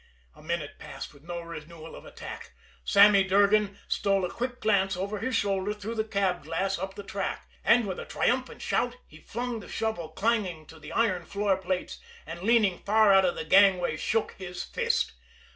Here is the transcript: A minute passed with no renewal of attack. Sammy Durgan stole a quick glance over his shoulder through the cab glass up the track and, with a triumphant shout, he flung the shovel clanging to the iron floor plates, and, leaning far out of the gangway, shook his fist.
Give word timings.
A 0.35 0.41
minute 0.41 0.79
passed 0.79 1.13
with 1.13 1.21
no 1.21 1.41
renewal 1.41 1.95
of 1.95 2.05
attack. 2.05 2.53
Sammy 2.83 3.23
Durgan 3.23 3.77
stole 3.87 4.25
a 4.25 4.31
quick 4.31 4.59
glance 4.59 4.97
over 4.97 5.19
his 5.19 5.35
shoulder 5.35 5.73
through 5.73 5.93
the 5.93 6.03
cab 6.03 6.41
glass 6.41 6.79
up 6.79 6.95
the 6.95 7.03
track 7.03 7.47
and, 7.63 7.85
with 7.85 7.99
a 7.99 8.05
triumphant 8.05 8.63
shout, 8.63 8.97
he 9.05 9.19
flung 9.19 9.59
the 9.59 9.69
shovel 9.69 10.09
clanging 10.09 10.65
to 10.65 10.79
the 10.79 10.91
iron 10.91 11.23
floor 11.27 11.55
plates, 11.55 11.99
and, 12.25 12.41
leaning 12.41 12.79
far 12.79 13.13
out 13.13 13.25
of 13.25 13.35
the 13.35 13.45
gangway, 13.45 13.95
shook 13.95 14.31
his 14.39 14.63
fist. 14.63 15.13